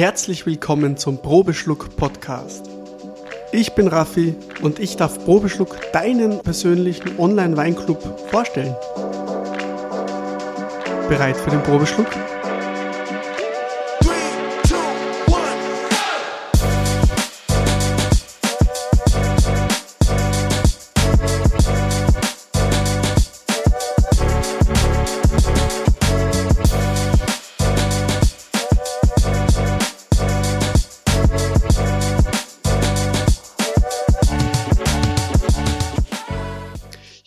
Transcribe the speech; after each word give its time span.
Herzlich 0.00 0.46
willkommen 0.46 0.96
zum 0.96 1.20
Probeschluck 1.20 1.94
Podcast. 1.94 2.70
Ich 3.52 3.74
bin 3.74 3.86
Raffi 3.86 4.34
und 4.62 4.78
ich 4.78 4.96
darf 4.96 5.22
Probeschluck 5.26 5.92
deinen 5.92 6.38
persönlichen 6.38 7.18
Online-Weinclub 7.18 8.30
vorstellen. 8.30 8.74
Bereit 11.10 11.36
für 11.36 11.50
den 11.50 11.62
Probeschluck? 11.62 12.06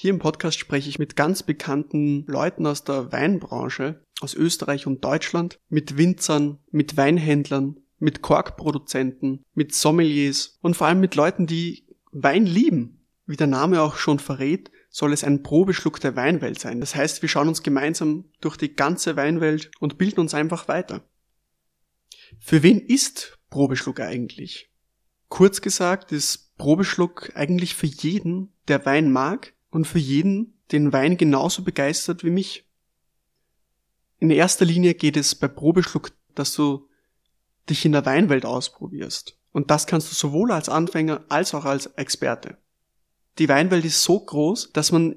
Hier 0.03 0.09
im 0.09 0.19
Podcast 0.19 0.59
spreche 0.59 0.89
ich 0.89 0.99
mit 0.99 1.15
ganz 1.15 1.43
bekannten 1.43 2.25
Leuten 2.27 2.67
aus 2.67 2.83
der 2.83 3.13
Weinbranche, 3.13 4.03
aus 4.19 4.33
Österreich 4.33 4.85
und 4.85 5.01
Deutschland, 5.05 5.61
mit 5.69 5.97
Winzern, 5.97 6.59
mit 6.71 6.97
Weinhändlern, 6.97 7.79
mit 7.99 8.21
Korkproduzenten, 8.21 9.45
mit 9.53 9.73
Sommeliers 9.73 10.57
und 10.61 10.75
vor 10.75 10.87
allem 10.87 10.99
mit 10.99 11.15
Leuten, 11.15 11.47
die 11.47 11.87
Wein 12.11 12.45
lieben. 12.45 13.05
Wie 13.27 13.37
der 13.37 13.47
Name 13.47 13.81
auch 13.81 13.95
schon 13.95 14.19
verrät, 14.19 14.71
soll 14.89 15.13
es 15.13 15.23
ein 15.23 15.41
Probeschluck 15.41 16.01
der 16.01 16.17
Weinwelt 16.17 16.59
sein. 16.59 16.81
Das 16.81 16.95
heißt, 16.95 17.21
wir 17.21 17.29
schauen 17.29 17.47
uns 17.47 17.63
gemeinsam 17.63 18.25
durch 18.41 18.57
die 18.57 18.75
ganze 18.75 19.15
Weinwelt 19.15 19.71
und 19.79 19.97
bilden 19.97 20.19
uns 20.19 20.33
einfach 20.33 20.67
weiter. 20.67 21.07
Für 22.41 22.61
wen 22.61 22.81
ist 22.81 23.39
Probeschluck 23.49 24.01
eigentlich? 24.01 24.69
Kurz 25.29 25.61
gesagt 25.61 26.11
ist 26.11 26.57
Probeschluck 26.57 27.31
eigentlich 27.35 27.73
für 27.73 27.87
jeden, 27.87 28.51
der 28.67 28.85
Wein 28.85 29.09
mag 29.09 29.53
und 29.73 29.85
für 29.85 29.99
jeden 29.99 30.53
den 30.71 30.93
Wein 30.93 31.17
genauso 31.17 31.63
begeistert 31.63 32.23
wie 32.23 32.29
mich. 32.29 32.65
In 34.19 34.29
erster 34.29 34.65
Linie 34.65 34.93
geht 34.93 35.17
es 35.17 35.33
bei 35.33 35.47
Probeschluck, 35.47 36.11
dass 36.35 36.53
du 36.53 36.87
dich 37.69 37.83
in 37.83 37.91
der 37.91 38.05
Weinwelt 38.05 38.45
ausprobierst. 38.45 39.37
Und 39.51 39.71
das 39.71 39.87
kannst 39.87 40.11
du 40.11 40.15
sowohl 40.15 40.51
als 40.51 40.69
Anfänger 40.69 41.25
als 41.27 41.55
auch 41.55 41.65
als 41.65 41.87
Experte. 41.87 42.57
Die 43.39 43.49
Weinwelt 43.49 43.83
ist 43.83 44.03
so 44.03 44.19
groß, 44.19 44.73
dass 44.73 44.91
man 44.91 45.15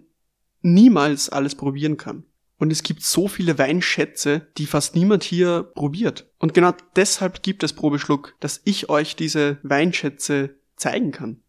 niemals 0.63 1.29
alles 1.29 1.55
probieren 1.55 1.99
kann. 1.99 2.25
Und 2.59 2.73
es 2.73 2.83
gibt 2.83 3.03
so 3.03 3.29
viele 3.29 3.59
Weinschätze, 3.59 4.47
die 4.57 4.65
fast 4.65 4.97
niemand 4.97 5.23
hier 5.23 5.65
probiert. 5.75 6.31
Und 6.39 6.55
genau 6.55 6.73
deshalb 6.97 7.43
gibt 7.43 7.63
es 7.63 7.75
Probeschluck, 7.75 8.35
dass 8.41 8.63
ich 8.65 8.89
euch 8.89 9.17
diese 9.17 9.59
Weinschätze 9.63 10.57
zeigen 10.77 11.13
kann. 11.13 11.43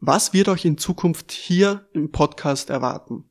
Was 0.00 0.32
wird 0.32 0.48
euch 0.48 0.64
in 0.64 0.78
Zukunft 0.78 1.32
hier 1.32 1.88
im 1.92 2.12
Podcast 2.12 2.70
erwarten? 2.70 3.24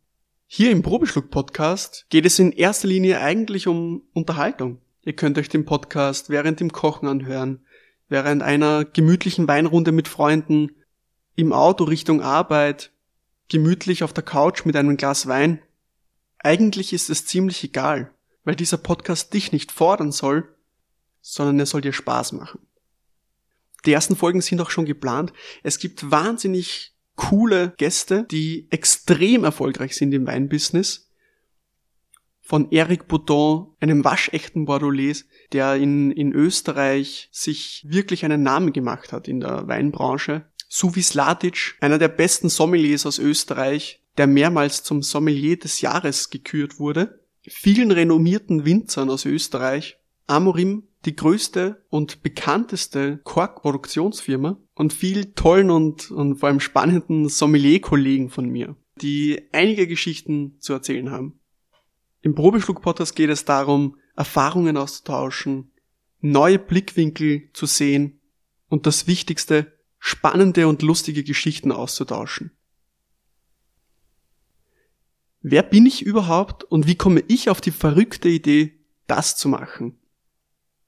Hier 0.48 0.70
im 0.72 0.82
Probeschluck 0.82 1.32
Podcast 1.32 2.06
geht 2.10 2.26
es 2.26 2.40
in 2.40 2.52
erster 2.52 2.90
Linie 2.90 3.22
eigentlich 3.22 3.68
um 3.68 4.02
Unterhaltung. 4.12 4.82
Ihr 5.04 5.14
könnt 5.14 5.38
euch 5.38 5.48
den 5.48 5.64
Podcast 5.64 6.30
während 6.30 6.60
dem 6.60 6.74
Kochen 6.74 7.08
anhören, 7.08 7.62
während 8.10 8.44
einer 8.44 8.84
gemütlichen 8.84 9.48
Weinrunde 9.48 9.94
mit 9.94 10.10
Freunden, 10.10 10.72
im 11.38 11.54
Auto 11.54 11.86
Richtung 11.86 12.22
Arbeit, 12.22 12.92
gemütlich 13.48 14.04
auf 14.04 14.12
der 14.12 14.26
Couch 14.26 14.66
mit 14.66 14.76
einem 14.76 14.98
Glas 14.98 15.26
Wein. 15.26 15.62
Eigentlich 16.40 16.92
ist 16.92 17.10
es 17.10 17.26
ziemlich 17.26 17.64
egal, 17.64 18.12
weil 18.44 18.56
dieser 18.56 18.78
Podcast 18.78 19.34
dich 19.34 19.54
nicht 19.54 19.72
fordern 19.72 20.12
soll, 20.12 20.54
sondern 21.22 21.60
er 21.60 21.66
soll 21.66 21.80
dir 21.80 21.94
Spaß 21.94 22.34
machen. 22.34 22.60
Die 23.86 23.92
ersten 23.94 24.16
Folgen 24.16 24.42
sind 24.42 24.62
auch 24.62 24.70
schon 24.70 24.86
geplant. 24.86 25.34
Es 25.64 25.80
gibt 25.80 26.12
wahnsinnig 26.12 26.94
coole 27.16 27.74
Gäste, 27.78 28.26
die 28.30 28.68
extrem 28.70 29.44
erfolgreich 29.44 29.96
sind 29.96 30.14
im 30.14 30.26
Weinbusiness. 30.26 31.10
Von 32.42 32.72
Eric 32.72 33.10
Bouton, 33.10 33.76
einem 33.82 34.06
waschechten 34.06 34.66
Bordelais, 34.66 35.26
der 35.52 35.76
in, 35.76 36.12
in 36.12 36.32
Österreich 36.32 37.28
sich 37.34 37.86
wirklich 37.90 38.24
einen 38.24 38.42
Namen 38.42 38.72
gemacht 38.72 39.12
hat 39.12 39.28
in 39.28 39.42
der 39.42 39.68
Weinbranche. 39.68 40.46
Suvi 40.70 41.02
Slatic, 41.02 41.76
einer 41.82 41.98
der 41.98 42.08
besten 42.08 42.50
Sommeliers 42.50 43.06
aus 43.06 43.20
Österreich, 43.20 44.02
der 44.18 44.28
mehrmals 44.28 44.84
zum 44.84 45.02
Sommelier 45.02 45.58
des 45.58 45.82
Jahres 45.82 46.30
gekürt 46.30 46.80
wurde. 46.80 47.26
Vielen 47.42 47.92
renommierten 47.92 48.66
Winzern 48.66 49.10
aus 49.10 49.26
Österreich. 49.26 49.98
Amorim, 50.28 50.84
die 51.06 51.16
größte 51.16 51.86
und 51.90 52.22
bekannteste 52.22 53.20
Korkproduktionsfirma 53.24 54.58
und 54.76 54.92
viel 54.92 55.34
tollen 55.34 55.72
und, 55.72 56.12
und 56.12 56.38
vor 56.38 56.50
allem 56.50 56.60
spannenden 56.60 57.30
Sommelier-Kollegen 57.30 58.30
von 58.30 58.50
mir, 58.50 58.76
die 59.02 59.48
einige 59.54 59.88
Geschichten 59.88 60.58
zu 60.60 60.74
erzählen 60.74 61.12
haben. 61.12 61.40
Im 62.22 62.36
Probeschluck-Podcast 62.36 63.16
geht 63.16 63.30
es 63.30 63.46
darum, 63.46 63.96
Erfahrungen 64.18 64.76
auszutauschen, 64.76 65.72
neue 66.20 66.60
Blickwinkel 66.60 67.50
zu 67.54 67.66
sehen 67.66 68.20
und 68.68 68.86
das 68.86 69.08
Wichtigste, 69.08 69.78
spannende 69.98 70.68
und 70.68 70.82
lustige 70.82 71.24
Geschichten 71.24 71.72
auszutauschen. 71.72 72.52
Wer 75.42 75.64
bin 75.64 75.86
ich 75.86 76.02
überhaupt 76.02 76.66
und 76.66 76.88
wie 76.88 76.96
komme 76.96 77.24
ich 77.28 77.50
auf 77.50 77.62
die 77.62 77.72
verrückte 77.72 78.28
Idee, 78.28 78.78
das 79.06 79.38
zu 79.38 79.48
machen? 79.48 79.98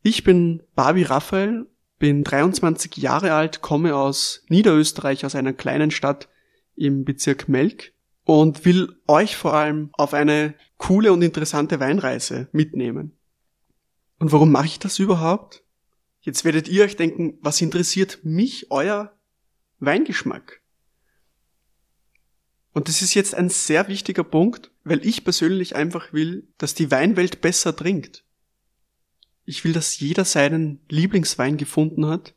Ich 0.02 0.24
bin 0.24 0.64
Barbie 0.76 1.04
Raphael, 1.04 1.68
bin 1.98 2.24
23 2.24 2.96
Jahre 2.98 3.34
alt, 3.34 3.62
komme 3.62 3.96
aus 3.96 4.44
Niederösterreich, 4.48 5.26
aus 5.26 5.36
einer 5.36 5.52
kleinen 5.52 5.92
Stadt 5.92 6.30
im 6.76 7.04
Bezirk 7.04 7.50
Melk 7.50 7.92
und 8.24 8.64
will 8.64 8.96
euch 9.08 9.36
vor 9.36 9.54
allem 9.54 9.90
auf 9.94 10.14
eine 10.14 10.56
coole 10.78 11.12
und 11.12 11.22
interessante 11.22 11.82
Weinreise 11.82 12.48
mitnehmen. 12.54 13.18
Und 14.20 14.32
warum 14.32 14.52
mache 14.52 14.68
ich 14.68 14.80
das 14.80 15.00
überhaupt? 15.00 15.64
Jetzt 16.22 16.46
werdet 16.46 16.70
ihr 16.70 16.84
euch 16.84 16.96
denken, 16.96 17.38
was 17.42 17.60
interessiert 17.60 18.20
mich 18.24 18.72
euer 18.72 19.18
Weingeschmack? 19.80 20.62
Und 22.72 22.88
das 22.88 23.02
ist 23.02 23.14
jetzt 23.14 23.36
ein 23.36 23.50
sehr 23.50 23.90
wichtiger 23.90 24.24
Punkt, 24.24 24.72
weil 24.86 25.06
ich 25.06 25.26
persönlich 25.26 25.76
einfach 25.76 26.14
will, 26.14 26.48
dass 26.58 26.74
die 26.74 26.92
Weinwelt 26.92 27.42
besser 27.42 27.76
trinkt. 27.76 28.24
Ich 29.50 29.64
will, 29.64 29.74
dass 29.74 30.00
jeder 30.00 30.26
seinen 30.26 30.80
Lieblingswein 30.90 31.58
gefunden 31.58 32.06
hat 32.06 32.36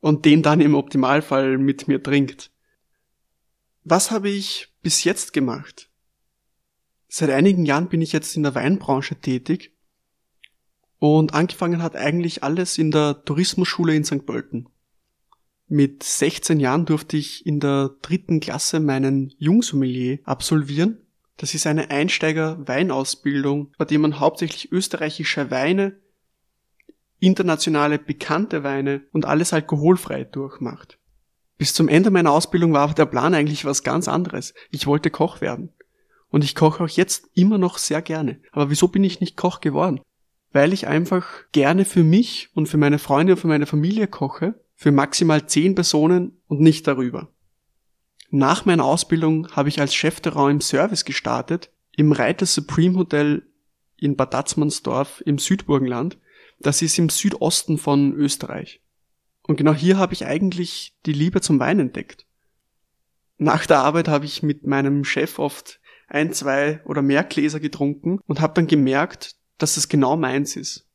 und 0.00 0.24
den 0.24 0.42
dann 0.42 0.60
im 0.60 0.74
Optimalfall 0.74 1.56
mit 1.56 1.86
mir 1.86 2.02
trinkt. 2.02 2.50
Was 3.84 4.10
habe 4.10 4.28
ich 4.28 4.74
bis 4.82 5.04
jetzt 5.04 5.34
gemacht? 5.34 5.88
Seit 7.06 7.30
einigen 7.30 7.64
Jahren 7.64 7.88
bin 7.88 8.02
ich 8.02 8.10
jetzt 8.10 8.36
in 8.36 8.42
der 8.42 8.56
Weinbranche 8.56 9.14
tätig 9.14 9.72
und 10.98 11.32
angefangen 11.32 11.80
hat 11.80 11.94
eigentlich 11.94 12.42
alles 12.42 12.76
in 12.76 12.90
der 12.90 13.24
Tourismusschule 13.24 13.94
in 13.94 14.02
St. 14.02 14.26
Pölten. 14.26 14.68
Mit 15.68 16.02
16 16.02 16.58
Jahren 16.58 16.86
durfte 16.86 17.16
ich 17.16 17.46
in 17.46 17.60
der 17.60 17.94
dritten 18.02 18.40
Klasse 18.40 18.80
meinen 18.80 19.32
Jungsommelier 19.38 20.18
absolvieren. 20.24 20.98
Das 21.36 21.54
ist 21.54 21.68
eine 21.68 21.90
Einsteiger-Weinausbildung, 21.90 23.72
bei 23.78 23.84
der 23.84 24.00
man 24.00 24.18
hauptsächlich 24.18 24.72
österreichische 24.72 25.52
Weine 25.52 26.01
internationale 27.22 27.98
bekannte 27.98 28.64
Weine 28.64 29.02
und 29.12 29.26
alles 29.26 29.52
alkoholfrei 29.52 30.24
durchmacht. 30.24 30.98
Bis 31.56 31.72
zum 31.72 31.88
Ende 31.88 32.10
meiner 32.10 32.32
Ausbildung 32.32 32.72
war 32.72 32.92
der 32.92 33.06
Plan 33.06 33.34
eigentlich 33.34 33.64
was 33.64 33.84
ganz 33.84 34.08
anderes. 34.08 34.54
Ich 34.70 34.88
wollte 34.88 35.10
Koch 35.10 35.40
werden. 35.40 35.72
Und 36.28 36.42
ich 36.42 36.56
koche 36.56 36.82
auch 36.82 36.88
jetzt 36.88 37.30
immer 37.34 37.58
noch 37.58 37.78
sehr 37.78 38.02
gerne. 38.02 38.40
Aber 38.50 38.70
wieso 38.70 38.88
bin 38.88 39.04
ich 39.04 39.20
nicht 39.20 39.36
Koch 39.36 39.60
geworden? 39.60 40.00
Weil 40.50 40.72
ich 40.72 40.88
einfach 40.88 41.28
gerne 41.52 41.84
für 41.84 42.02
mich 42.02 42.50
und 42.54 42.66
für 42.66 42.78
meine 42.78 42.98
Freunde 42.98 43.34
und 43.34 43.38
für 43.38 43.46
meine 43.46 43.66
Familie 43.66 44.08
koche, 44.08 44.54
für 44.74 44.90
maximal 44.90 45.46
zehn 45.46 45.76
Personen 45.76 46.40
und 46.48 46.60
nicht 46.60 46.88
darüber. 46.88 47.28
Nach 48.30 48.64
meiner 48.64 48.84
Ausbildung 48.84 49.46
habe 49.52 49.68
ich 49.68 49.80
als 49.80 49.94
Chefterraum 49.94 50.50
im 50.50 50.60
Service 50.60 51.04
gestartet, 51.04 51.70
im 51.94 52.10
Reiter 52.10 52.46
Supreme 52.46 52.98
Hotel 52.98 53.46
in 53.96 54.16
Bad 54.16 54.34
Atzmannsdorf 54.34 55.22
im 55.24 55.38
Südburgenland 55.38 56.18
das 56.62 56.82
ist 56.82 56.98
im 56.98 57.08
Südosten 57.08 57.78
von 57.78 58.14
Österreich. 58.14 58.80
Und 59.42 59.56
genau 59.56 59.74
hier 59.74 59.98
habe 59.98 60.14
ich 60.14 60.24
eigentlich 60.24 60.94
die 61.06 61.12
Liebe 61.12 61.40
zum 61.40 61.58
Wein 61.58 61.80
entdeckt. 61.80 62.26
Nach 63.38 63.66
der 63.66 63.80
Arbeit 63.80 64.08
habe 64.08 64.24
ich 64.24 64.42
mit 64.42 64.66
meinem 64.66 65.04
Chef 65.04 65.38
oft 65.38 65.80
ein, 66.06 66.32
zwei 66.32 66.80
oder 66.84 67.02
mehr 67.02 67.24
Gläser 67.24 67.58
getrunken 67.58 68.20
und 68.26 68.40
habe 68.40 68.54
dann 68.54 68.66
gemerkt, 68.66 69.36
dass 69.58 69.76
es 69.76 69.88
genau 69.88 70.16
meins 70.16 70.56
ist. 70.56 70.86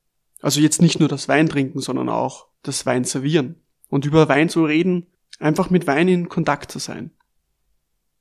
Also 0.42 0.62
jetzt 0.62 0.82
nicht 0.82 1.00
nur 1.00 1.10
das 1.10 1.28
Wein 1.28 1.50
trinken, 1.50 1.80
sondern 1.80 2.10
auch 2.10 2.48
das 2.64 2.86
Wein 2.86 3.04
servieren. 3.04 3.56
Und 3.90 4.06
über 4.06 4.30
Wein 4.30 4.50
zu 4.50 4.64
reden, 4.66 5.08
einfach 5.40 5.70
mit 5.70 5.88
Wein 5.88 6.08
in 6.08 6.30
Kontakt 6.30 6.72
zu 6.72 6.80
sein. 6.80 7.12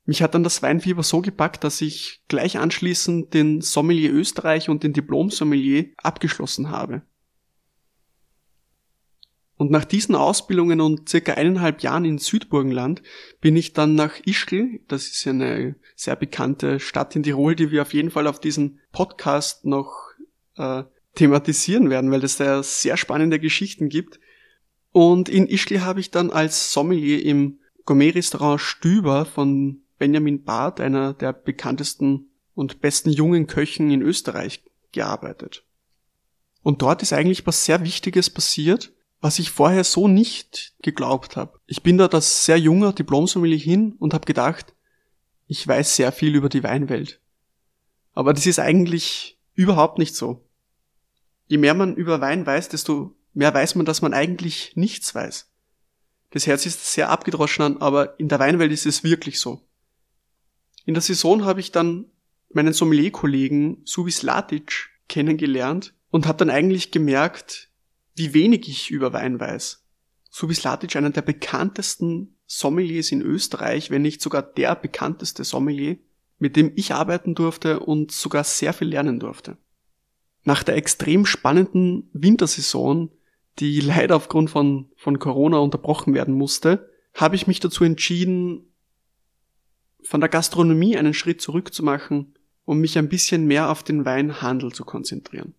Mich 0.05 0.21
hat 0.21 0.33
dann 0.33 0.43
das 0.43 0.61
Weinfieber 0.63 1.03
so 1.03 1.21
gepackt, 1.21 1.65
dass 1.65 1.81
ich 1.81 2.23
gleich 2.29 2.57
anschließend 2.57 3.33
den 3.33 3.59
Sommelier 3.59 4.13
Österreich 4.13 4.69
und 4.69 4.83
den 4.83 4.93
Diplom 4.93 5.29
Sommelier 5.29 5.87
abgeschlossen 5.97 6.69
habe. 6.69 7.01
Und 9.57 9.71
nach 9.71 9.85
diesen 9.85 10.13
Ausbildungen 10.13 10.81
und 10.81 11.09
circa 11.09 11.33
eineinhalb 11.33 11.81
Jahren 11.81 12.05
in 12.05 12.19
Südburgenland 12.19 13.01
bin 13.41 13.55
ich 13.55 13.73
dann 13.73 13.95
nach 13.95 14.13
Ischgl, 14.23 14.79
das 14.87 15.07
ist 15.07 15.25
ja 15.25 15.31
eine 15.31 15.75
sehr 15.95 16.15
bekannte 16.15 16.79
Stadt 16.79 17.15
in 17.15 17.23
Tirol, 17.23 17.55
die 17.55 17.71
wir 17.71 17.81
auf 17.81 17.93
jeden 17.93 18.11
Fall 18.11 18.27
auf 18.27 18.39
diesem 18.39 18.77
Podcast 18.91 19.65
noch 19.65 20.11
äh, 20.57 20.83
thematisieren 21.15 21.89
werden, 21.89 22.11
weil 22.11 22.23
es 22.23 22.37
da 22.37 22.61
sehr 22.61 22.97
spannende 22.97 23.39
Geschichten 23.39 23.89
gibt. 23.89 24.19
Und 24.91 25.27
in 25.27 25.47
Ischgl 25.47 25.81
habe 25.81 25.99
ich 25.99 26.11
dann 26.11 26.29
als 26.29 26.71
Sommelier 26.71 27.25
im 27.25 27.59
Gourmet-Restaurant 27.85 28.61
Stüber 28.61 29.25
von 29.25 29.81
Benjamin 29.97 30.43
Barth, 30.43 30.79
einer 30.79 31.13
der 31.13 31.33
bekanntesten 31.33 32.29
und 32.53 32.79
besten 32.79 33.09
jungen 33.09 33.47
Köchen 33.47 33.89
in 33.89 34.03
Österreich, 34.03 34.63
gearbeitet. 34.91 35.63
Und 36.61 36.81
dort 36.81 37.01
ist 37.01 37.13
eigentlich 37.13 37.47
was 37.47 37.65
sehr 37.65 37.83
Wichtiges 37.83 38.29
passiert, 38.29 38.91
was 39.19 39.39
ich 39.39 39.51
vorher 39.51 39.83
so 39.83 40.07
nicht 40.07 40.73
geglaubt 40.81 41.35
habe. 41.35 41.59
Ich 41.65 41.81
bin 41.83 41.97
da 41.97 42.07
das 42.07 42.45
sehr 42.45 42.57
junger 42.57 42.93
Diplom-Sommelier 42.93 43.57
hin 43.57 43.95
und 43.99 44.13
habe 44.13 44.25
gedacht, 44.25 44.75
ich 45.47 45.67
weiß 45.67 45.95
sehr 45.95 46.11
viel 46.11 46.35
über 46.35 46.49
die 46.49 46.63
Weinwelt. 46.63 47.21
Aber 48.13 48.33
das 48.33 48.45
ist 48.45 48.59
eigentlich 48.59 49.37
überhaupt 49.53 49.97
nicht 49.97 50.15
so. 50.15 50.47
Je 51.47 51.57
mehr 51.57 51.73
man 51.73 51.95
über 51.95 52.21
Wein 52.21 52.45
weiß, 52.45 52.69
desto 52.69 53.15
mehr 53.33 53.53
weiß 53.53 53.75
man, 53.75 53.85
dass 53.85 54.01
man 54.01 54.13
eigentlich 54.13 54.73
nichts 54.75 55.15
weiß. 55.15 55.49
Das 56.31 56.45
Herz 56.45 56.65
ist 56.65 56.91
sehr 56.91 57.09
abgedroschen 57.09 57.63
an, 57.63 57.77
aber 57.77 58.19
in 58.19 58.27
der 58.27 58.39
Weinwelt 58.39 58.71
ist 58.71 58.85
es 58.85 59.03
wirklich 59.03 59.39
so. 59.39 59.61
In 60.85 60.93
der 60.93 61.01
Saison 61.01 61.45
habe 61.45 61.59
ich 61.59 61.71
dann 61.71 62.05
meinen 62.49 62.73
Sommelier-Kollegen 62.73 63.81
Suvis 63.85 64.21
Latic 64.21 64.89
kennengelernt 65.07 65.93
und 66.09 66.27
habe 66.27 66.37
dann 66.37 66.49
eigentlich 66.49 66.91
gemerkt, 66.91 67.69
wie 68.17 68.33
wenig 68.33 68.67
ich 68.67 68.89
über 68.91 69.13
Wein 69.13 69.39
weiß. 69.39 69.83
Suvis 70.29 70.63
Latic, 70.63 70.95
einer 70.95 71.11
der 71.11 71.21
bekanntesten 71.21 72.35
Sommeliers 72.47 73.11
in 73.11 73.21
Österreich, 73.21 73.91
wenn 73.91 74.01
nicht 74.01 74.21
sogar 74.21 74.41
der 74.41 74.75
bekannteste 74.75 75.43
Sommelier, 75.43 75.97
mit 76.39 76.55
dem 76.55 76.71
ich 76.75 76.93
arbeiten 76.93 77.35
durfte 77.35 77.79
und 77.79 78.11
sogar 78.11 78.43
sehr 78.43 78.73
viel 78.73 78.87
lernen 78.87 79.19
durfte. 79.19 79.57
Nach 80.43 80.63
der 80.63 80.75
extrem 80.75 81.25
spannenden 81.25 82.09
Wintersaison, 82.13 83.11
die 83.59 83.79
leider 83.81 84.15
aufgrund 84.15 84.49
von, 84.49 84.91
von 84.95 85.19
Corona 85.19 85.57
unterbrochen 85.57 86.13
werden 86.13 86.33
musste, 86.33 86.89
habe 87.13 87.35
ich 87.35 87.47
mich 87.47 87.59
dazu 87.59 87.83
entschieden, 87.83 88.71
von 90.03 90.21
der 90.21 90.29
Gastronomie 90.29 90.97
einen 90.97 91.13
Schritt 91.13 91.41
zurück 91.41 91.73
zu 91.73 91.83
machen, 91.83 92.35
um 92.65 92.79
mich 92.79 92.97
ein 92.97 93.09
bisschen 93.09 93.45
mehr 93.45 93.69
auf 93.69 93.83
den 93.83 94.05
Weinhandel 94.05 94.71
zu 94.71 94.85
konzentrieren. 94.85 95.53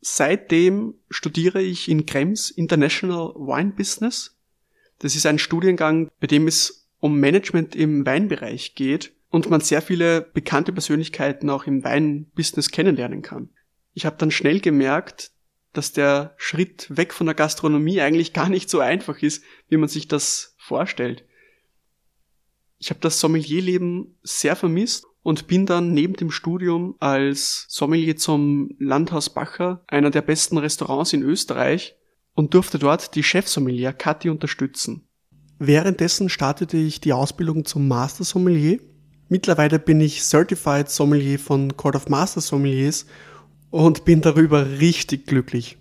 Seitdem 0.00 0.94
studiere 1.10 1.60
ich 1.60 1.88
in 1.88 2.06
Krems 2.06 2.50
International 2.50 3.34
Wine 3.34 3.72
Business. 3.72 4.36
Das 4.98 5.16
ist 5.16 5.26
ein 5.26 5.38
Studiengang, 5.38 6.10
bei 6.20 6.26
dem 6.26 6.46
es 6.46 6.88
um 7.00 7.18
Management 7.18 7.74
im 7.74 8.04
Weinbereich 8.06 8.74
geht 8.74 9.12
und 9.30 9.50
man 9.50 9.60
sehr 9.60 9.82
viele 9.82 10.22
bekannte 10.22 10.72
Persönlichkeiten 10.72 11.50
auch 11.50 11.66
im 11.66 11.84
Weinbusiness 11.84 12.70
kennenlernen 12.70 13.22
kann. 13.22 13.50
Ich 13.94 14.06
habe 14.06 14.16
dann 14.18 14.30
schnell 14.30 14.60
gemerkt, 14.60 15.32
dass 15.72 15.92
der 15.92 16.34
Schritt 16.38 16.86
weg 16.96 17.12
von 17.12 17.26
der 17.26 17.34
Gastronomie 17.34 18.00
eigentlich 18.00 18.32
gar 18.32 18.48
nicht 18.48 18.70
so 18.70 18.80
einfach 18.80 19.22
ist, 19.22 19.44
wie 19.68 19.76
man 19.76 19.88
sich 19.88 20.08
das 20.08 20.54
vorstellt. 20.58 21.24
Ich 22.78 22.90
habe 22.90 23.00
das 23.00 23.20
Sommelierleben 23.20 24.16
sehr 24.22 24.56
vermisst 24.56 25.04
und 25.28 25.46
bin 25.46 25.66
dann 25.66 25.92
neben 25.92 26.14
dem 26.14 26.30
Studium 26.30 26.94
als 27.00 27.66
Sommelier 27.68 28.16
zum 28.16 28.70
Landhaus 28.78 29.28
Bacher, 29.28 29.84
einer 29.86 30.08
der 30.08 30.22
besten 30.22 30.56
Restaurants 30.56 31.12
in 31.12 31.22
Österreich, 31.22 31.96
und 32.32 32.54
durfte 32.54 32.78
dort 32.78 33.14
die 33.14 33.22
Chefsommelier 33.22 33.92
Kathi 33.92 34.30
unterstützen. 34.30 35.06
Währenddessen 35.58 36.30
startete 36.30 36.78
ich 36.78 37.02
die 37.02 37.12
Ausbildung 37.12 37.66
zum 37.66 37.88
Master 37.88 38.24
Sommelier. 38.24 38.78
Mittlerweile 39.28 39.78
bin 39.78 40.00
ich 40.00 40.22
Certified 40.22 40.88
Sommelier 40.88 41.38
von 41.38 41.76
Court 41.76 41.96
of 41.96 42.08
Master 42.08 42.40
Sommeliers 42.40 43.04
und 43.68 44.06
bin 44.06 44.22
darüber 44.22 44.80
richtig 44.80 45.26
glücklich. 45.26 45.76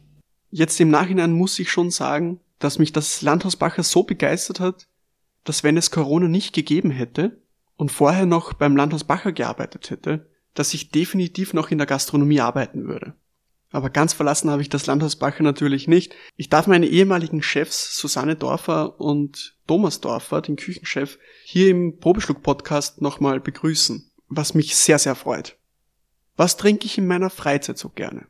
Jetzt 0.49 0.77
im 0.81 0.89
Nachhinein 0.89 1.31
muss 1.31 1.57
ich 1.57 1.71
schon 1.71 1.89
sagen, 1.89 2.41
dass 2.59 2.79
mich 2.79 2.91
das 2.91 3.21
Landhaus 3.21 3.55
Bacher 3.55 3.83
so 3.83 4.03
begeistert 4.03 4.59
hat, 4.59 4.89
dass 5.45 5.63
wenn 5.63 5.77
es 5.77 5.89
Corona 5.89 6.27
nicht 6.27 6.51
gegeben 6.51 6.91
hätte, 6.91 7.46
und 7.77 7.91
vorher 7.91 8.25
noch 8.25 8.53
beim 8.53 8.75
Landhaus 8.75 9.03
Bacher 9.03 9.31
gearbeitet 9.31 9.89
hätte, 9.89 10.29
dass 10.53 10.73
ich 10.73 10.91
definitiv 10.91 11.53
noch 11.53 11.71
in 11.71 11.77
der 11.77 11.87
Gastronomie 11.87 12.41
arbeiten 12.41 12.87
würde. 12.87 13.13
Aber 13.69 13.89
ganz 13.89 14.13
verlassen 14.13 14.49
habe 14.49 14.61
ich 14.61 14.69
das 14.69 14.85
Landhaus 14.85 15.17
Bacher 15.17 15.43
natürlich 15.43 15.87
nicht. 15.87 16.15
Ich 16.35 16.49
darf 16.49 16.67
meine 16.67 16.87
ehemaligen 16.87 17.43
Chefs 17.43 17.97
Susanne 17.97 18.35
Dorfer 18.35 18.99
und 18.99 19.57
Thomas 19.67 20.01
Dorfer, 20.01 20.41
den 20.41 20.55
Küchenchef, 20.55 21.19
hier 21.43 21.69
im 21.69 21.99
Probeschluck-Podcast 21.99 23.01
nochmal 23.01 23.39
begrüßen, 23.39 24.09
was 24.29 24.53
mich 24.53 24.75
sehr, 24.75 24.99
sehr 24.99 25.15
freut. 25.15 25.57
Was 26.37 26.57
trinke 26.57 26.85
ich 26.85 26.97
in 26.97 27.07
meiner 27.07 27.29
Freizeit 27.29 27.77
so 27.77 27.89
gerne? 27.89 28.25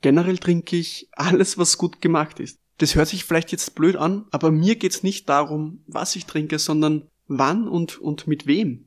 Generell 0.00 0.38
trinke 0.38 0.76
ich 0.76 1.08
alles, 1.12 1.58
was 1.58 1.76
gut 1.76 2.00
gemacht 2.00 2.40
ist. 2.40 2.58
Das 2.78 2.94
hört 2.94 3.08
sich 3.08 3.24
vielleicht 3.24 3.52
jetzt 3.52 3.74
blöd 3.74 3.96
an, 3.96 4.26
aber 4.30 4.50
mir 4.50 4.76
geht's 4.76 5.02
nicht 5.02 5.28
darum, 5.28 5.82
was 5.86 6.16
ich 6.16 6.26
trinke, 6.26 6.58
sondern 6.58 7.10
wann 7.28 7.68
und, 7.68 7.98
und 7.98 8.26
mit 8.26 8.46
wem. 8.46 8.86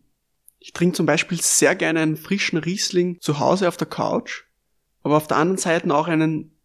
Ich 0.60 0.74
trinke 0.74 0.96
zum 0.96 1.06
Beispiel 1.06 1.42
sehr 1.42 1.76
gerne 1.76 2.02
einen 2.02 2.18
frischen 2.18 2.60
Riesling 2.60 3.20
zu 3.20 3.40
Hause 3.40 3.68
auf 3.68 3.78
der 3.78 3.88
Couch, 3.88 4.44
aber 5.02 5.18
auf 5.18 5.28
der 5.28 5.38
anderen 5.38 5.58
Seite 5.58 5.94
auch 5.94 6.08
einen 6.08 6.56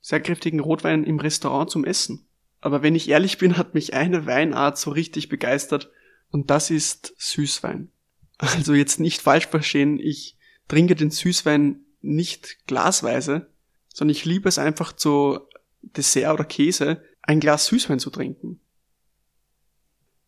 sehr 0.00 0.20
kräftigen 0.20 0.60
Rotwein 0.60 1.04
im 1.04 1.18
Restaurant 1.18 1.70
zum 1.70 1.84
Essen. 1.84 2.26
Aber 2.60 2.82
wenn 2.82 2.94
ich 2.94 3.08
ehrlich 3.08 3.38
bin, 3.38 3.56
hat 3.56 3.74
mich 3.74 3.94
eine 3.94 4.26
Weinart 4.26 4.78
so 4.78 4.90
richtig 4.90 5.28
begeistert 5.28 5.90
und 6.30 6.50
das 6.50 6.70
ist 6.70 7.14
Süßwein. 7.18 7.90
Also 8.38 8.74
jetzt 8.74 8.98
nicht 8.98 9.22
falsch 9.22 9.46
verstehen, 9.46 10.00
ich 10.00 10.36
trinke 10.66 10.96
den 10.96 11.10
Süßwein 11.10 11.84
nicht 12.00 12.66
glasweise, 12.66 13.50
sondern 13.92 14.16
ich 14.16 14.24
liebe 14.24 14.48
es 14.48 14.58
einfach 14.58 14.92
zu 14.92 15.38
Dessert 15.82 16.32
oder 16.32 16.44
Käse 16.44 17.04
ein 17.22 17.38
Glas 17.38 17.66
Süßwein 17.66 18.00
zu 18.00 18.10
trinken. 18.10 18.60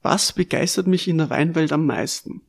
Was 0.05 0.35
begeistert 0.35 0.87
mich 0.87 1.09
in 1.09 1.17
der 1.17 1.31
Weinwelt 1.31 1.73
am 1.73 1.87
meisten? 1.87 2.43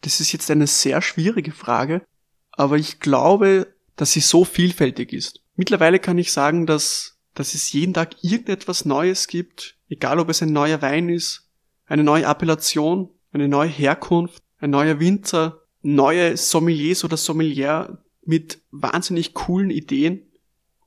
Das 0.00 0.18
ist 0.18 0.32
jetzt 0.32 0.50
eine 0.50 0.66
sehr 0.66 1.00
schwierige 1.00 1.52
Frage, 1.52 2.04
aber 2.50 2.76
ich 2.76 2.98
glaube, 2.98 3.72
dass 3.94 4.10
sie 4.10 4.20
so 4.20 4.44
vielfältig 4.44 5.12
ist. 5.12 5.44
Mittlerweile 5.54 6.00
kann 6.00 6.18
ich 6.18 6.32
sagen, 6.32 6.66
dass, 6.66 7.20
dass 7.34 7.54
es 7.54 7.72
jeden 7.72 7.94
Tag 7.94 8.16
irgendetwas 8.24 8.84
Neues 8.84 9.28
gibt, 9.28 9.76
egal 9.88 10.18
ob 10.18 10.28
es 10.28 10.42
ein 10.42 10.52
neuer 10.52 10.82
Wein 10.82 11.08
ist, 11.08 11.48
eine 11.86 12.02
neue 12.02 12.26
Appellation, 12.26 13.10
eine 13.30 13.46
neue 13.46 13.70
Herkunft, 13.70 14.42
ein 14.58 14.70
neuer 14.70 14.98
Winzer, 14.98 15.62
neue 15.82 16.36
Sommeliers 16.36 17.04
oder 17.04 17.16
Sommelier 17.16 18.02
mit 18.24 18.60
wahnsinnig 18.72 19.34
coolen 19.34 19.70
Ideen. 19.70 20.32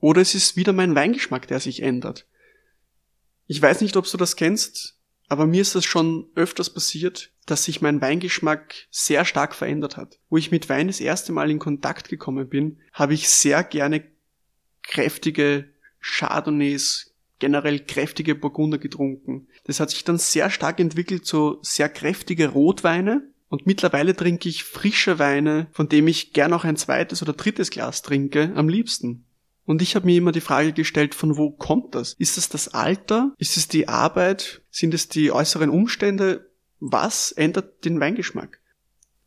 Oder 0.02 0.20
es 0.20 0.36
ist 0.36 0.58
wieder 0.58 0.74
mein 0.74 0.94
Weingeschmack, 0.94 1.48
der 1.48 1.62
sich 1.62 1.82
ändert. 1.82 2.28
Ich 3.48 3.62
weiß 3.62 3.80
nicht, 3.80 3.96
ob 3.96 4.12
du 4.12 4.18
das 4.18 4.36
kennst. 4.36 4.95
Aber 5.28 5.48
mir 5.48 5.62
ist 5.62 5.76
es 5.76 5.86
schon 5.86 6.28
öfters 6.36 6.74
passiert, 6.74 7.32
dass 7.46 7.64
sich 7.64 7.82
mein 7.82 8.02
Weingeschmack 8.02 8.76
sehr 8.92 9.26
stark 9.26 9.56
verändert 9.56 9.98
hat. 9.98 10.20
Wo 10.30 10.38
ich 10.38 10.52
mit 10.52 10.70
Wein 10.70 10.88
das 10.88 11.00
erste 11.00 11.32
Mal 11.32 11.50
in 11.50 11.60
Kontakt 11.60 12.10
gekommen 12.10 12.50
bin, 12.50 12.80
habe 12.94 13.14
ich 13.14 13.30
sehr 13.30 13.64
gerne 13.64 14.04
kräftige 14.84 15.70
Chardonnays, 16.00 17.16
generell 17.40 17.80
kräftige 17.80 18.36
Burgunder 18.36 18.78
getrunken. 18.78 19.48
Das 19.66 19.80
hat 19.80 19.90
sich 19.90 20.04
dann 20.04 20.18
sehr 20.18 20.50
stark 20.50 20.80
entwickelt 20.80 21.26
zu 21.26 21.60
sehr 21.62 21.90
kräftige 21.90 22.50
Rotweine. 22.50 23.28
Und 23.48 23.68
mittlerweile 23.68 24.16
trinke 24.16 24.50
ich 24.50 24.64
frische 24.64 25.20
Weine, 25.20 25.68
von 25.72 25.88
dem 25.90 26.08
ich 26.08 26.34
gern 26.34 26.54
auch 26.54 26.64
ein 26.64 26.78
zweites 26.78 27.22
oder 27.22 27.34
drittes 27.34 27.70
Glas 27.70 28.02
trinke, 28.02 28.52
am 28.56 28.70
liebsten. 28.70 29.26
Und 29.66 29.82
ich 29.82 29.96
habe 29.96 30.06
mir 30.06 30.18
immer 30.18 30.32
die 30.32 30.42
Frage 30.42 30.74
gestellt, 30.74 31.16
von 31.16 31.38
wo 31.38 31.50
kommt 31.50 31.96
das? 31.96 32.14
Ist 32.14 32.38
es 32.38 32.50
das 32.50 32.70
Alter? 32.70 33.34
Ist 33.38 33.58
es 33.58 33.68
die 33.68 33.88
Arbeit? 33.88 34.62
Sind 34.70 34.94
es 34.94 35.10
die 35.10 35.32
äußeren 35.32 35.70
Umstände? 35.70 36.52
Was 36.80 37.32
ändert 37.32 37.84
den 37.84 38.00
Weingeschmack? 38.00 38.62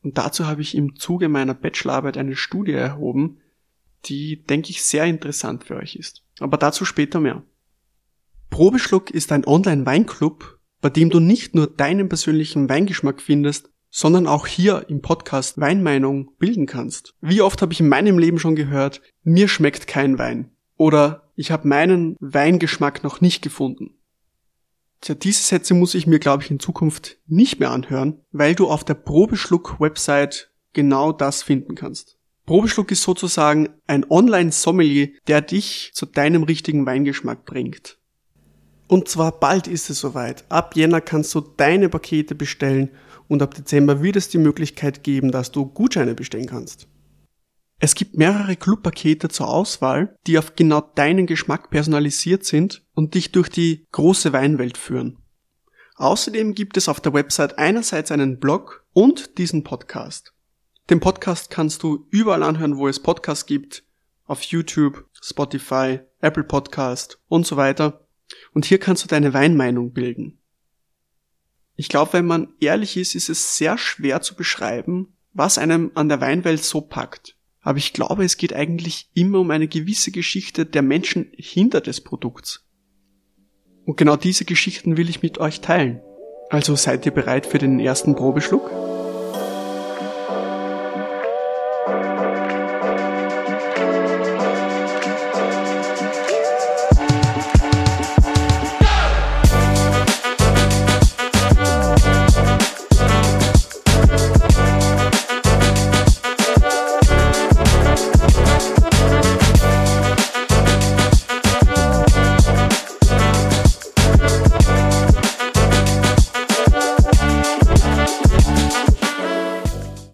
Und 0.02 0.16
dazu 0.16 0.46
habe 0.46 0.62
ich 0.62 0.76
im 0.76 0.96
Zuge 0.96 1.28
meiner 1.28 1.54
Bachelorarbeit 1.54 2.16
eine 2.16 2.36
Studie 2.36 2.72
erhoben, 2.72 3.40
die, 4.04 4.44
denke 4.44 4.70
ich, 4.70 4.84
sehr 4.84 5.04
interessant 5.06 5.64
für 5.64 5.76
euch 5.76 5.96
ist. 5.96 6.22
Aber 6.38 6.56
dazu 6.56 6.84
später 6.84 7.18
mehr. 7.18 7.42
Probeschluck 8.48 9.10
ist 9.10 9.32
ein 9.32 9.44
Online-Weinclub, 9.44 10.60
bei 10.80 10.88
dem 10.88 11.10
du 11.10 11.18
nicht 11.18 11.56
nur 11.56 11.66
deinen 11.66 12.08
persönlichen 12.08 12.68
Weingeschmack 12.68 13.20
findest, 13.20 13.70
sondern 13.90 14.26
auch 14.26 14.46
hier 14.46 14.86
im 14.88 15.00
Podcast 15.00 15.60
Weinmeinung 15.60 16.30
bilden 16.38 16.66
kannst. 16.66 17.14
Wie 17.20 17.40
oft 17.40 17.62
habe 17.62 17.72
ich 17.72 17.80
in 17.80 17.88
meinem 17.88 18.18
Leben 18.18 18.38
schon 18.38 18.56
gehört, 18.56 19.00
mir 19.22 19.48
schmeckt 19.48 19.86
kein 19.86 20.18
Wein. 20.18 20.50
Oder 20.76 21.30
ich 21.34 21.50
habe 21.50 21.68
meinen 21.68 22.16
Weingeschmack 22.20 23.02
noch 23.02 23.20
nicht 23.20 23.42
gefunden. 23.42 23.94
Tja, 25.00 25.14
diese 25.14 25.42
Sätze 25.42 25.74
muss 25.74 25.94
ich 25.94 26.06
mir, 26.06 26.18
glaube 26.18 26.42
ich, 26.42 26.50
in 26.50 26.60
Zukunft 26.60 27.18
nicht 27.26 27.60
mehr 27.60 27.70
anhören, 27.70 28.20
weil 28.32 28.54
du 28.54 28.68
auf 28.68 28.84
der 28.84 28.94
Probeschluck-Website 28.94 30.50
genau 30.72 31.12
das 31.12 31.42
finden 31.42 31.74
kannst. 31.74 32.16
Probeschluck 32.46 32.90
ist 32.90 33.02
sozusagen 33.02 33.68
ein 33.86 34.10
Online-Sommelier, 34.10 35.10
der 35.26 35.42
dich 35.42 35.92
zu 35.94 36.06
deinem 36.06 36.42
richtigen 36.42 36.86
Weingeschmack 36.86 37.44
bringt. 37.44 37.98
Und 38.88 39.08
zwar 39.08 39.38
bald 39.38 39.68
ist 39.68 39.90
es 39.90 40.00
soweit. 40.00 40.44
Ab 40.48 40.74
Jänner 40.74 41.02
kannst 41.02 41.34
du 41.34 41.42
deine 41.42 41.90
Pakete 41.90 42.34
bestellen 42.34 42.90
und 43.28 43.42
ab 43.42 43.54
Dezember 43.54 44.02
wird 44.02 44.16
es 44.16 44.28
die 44.28 44.38
Möglichkeit 44.38 45.04
geben, 45.04 45.30
dass 45.30 45.52
du 45.52 45.66
Gutscheine 45.66 46.14
bestellen 46.14 46.46
kannst. 46.46 46.88
Es 47.80 47.94
gibt 47.94 48.16
mehrere 48.16 48.56
Clubpakete 48.56 49.28
zur 49.28 49.48
Auswahl, 49.48 50.16
die 50.26 50.36
auf 50.36 50.56
genau 50.56 50.80
deinen 50.80 51.26
Geschmack 51.26 51.70
personalisiert 51.70 52.44
sind 52.44 52.84
und 52.94 53.14
dich 53.14 53.30
durch 53.30 53.48
die 53.48 53.86
große 53.92 54.32
Weinwelt 54.32 54.76
führen. 54.76 55.18
Außerdem 55.94 56.54
gibt 56.54 56.76
es 56.76 56.88
auf 56.88 57.00
der 57.00 57.12
Website 57.12 57.58
einerseits 57.58 58.10
einen 58.10 58.40
Blog 58.40 58.84
und 58.92 59.38
diesen 59.38 59.62
Podcast. 59.62 60.32
Den 60.90 61.00
Podcast 61.00 61.50
kannst 61.50 61.82
du 61.82 62.06
überall 62.10 62.42
anhören, 62.42 62.78
wo 62.78 62.88
es 62.88 63.00
Podcasts 63.00 63.46
gibt, 63.46 63.84
auf 64.24 64.42
YouTube, 64.42 65.04
Spotify, 65.20 66.00
Apple 66.20 66.44
Podcast 66.44 67.20
und 67.28 67.46
so 67.46 67.56
weiter. 67.56 68.06
Und 68.52 68.64
hier 68.64 68.78
kannst 68.78 69.04
du 69.04 69.08
deine 69.08 69.34
Weinmeinung 69.34 69.92
bilden. 69.92 70.37
Ich 71.80 71.88
glaube, 71.88 72.14
wenn 72.14 72.26
man 72.26 72.48
ehrlich 72.58 72.96
ist, 72.96 73.14
ist 73.14 73.28
es 73.28 73.56
sehr 73.56 73.78
schwer 73.78 74.20
zu 74.20 74.34
beschreiben, 74.34 75.14
was 75.32 75.58
einem 75.58 75.92
an 75.94 76.08
der 76.08 76.20
Weinwelt 76.20 76.64
so 76.64 76.80
packt. 76.80 77.36
Aber 77.60 77.78
ich 77.78 77.92
glaube, 77.92 78.24
es 78.24 78.36
geht 78.36 78.52
eigentlich 78.52 79.08
immer 79.14 79.38
um 79.38 79.52
eine 79.52 79.68
gewisse 79.68 80.10
Geschichte 80.10 80.66
der 80.66 80.82
Menschen 80.82 81.30
hinter 81.36 81.80
des 81.80 82.00
Produkts. 82.00 82.66
Und 83.84 83.96
genau 83.96 84.16
diese 84.16 84.44
Geschichten 84.44 84.96
will 84.96 85.08
ich 85.08 85.22
mit 85.22 85.38
euch 85.38 85.60
teilen. 85.60 86.00
Also 86.50 86.74
seid 86.74 87.06
ihr 87.06 87.12
bereit 87.12 87.46
für 87.46 87.58
den 87.58 87.78
ersten 87.78 88.16
Probeschluck? 88.16 88.87